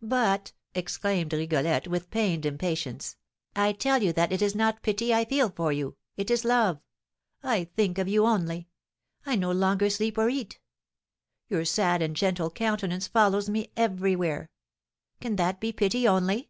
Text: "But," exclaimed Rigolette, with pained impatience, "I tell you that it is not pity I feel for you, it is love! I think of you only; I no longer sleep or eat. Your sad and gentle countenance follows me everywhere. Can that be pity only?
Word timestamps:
"But," 0.00 0.54
exclaimed 0.74 1.34
Rigolette, 1.34 1.88
with 1.88 2.08
pained 2.10 2.46
impatience, 2.46 3.18
"I 3.54 3.74
tell 3.74 4.02
you 4.02 4.14
that 4.14 4.32
it 4.32 4.40
is 4.40 4.54
not 4.54 4.80
pity 4.80 5.12
I 5.12 5.26
feel 5.26 5.50
for 5.50 5.72
you, 5.74 5.98
it 6.16 6.30
is 6.30 6.42
love! 6.46 6.80
I 7.42 7.64
think 7.64 7.98
of 7.98 8.08
you 8.08 8.24
only; 8.24 8.68
I 9.26 9.36
no 9.36 9.52
longer 9.52 9.90
sleep 9.90 10.16
or 10.16 10.30
eat. 10.30 10.58
Your 11.48 11.66
sad 11.66 12.00
and 12.00 12.16
gentle 12.16 12.50
countenance 12.50 13.08
follows 13.08 13.50
me 13.50 13.70
everywhere. 13.76 14.48
Can 15.20 15.36
that 15.36 15.60
be 15.60 15.70
pity 15.74 16.08
only? 16.08 16.48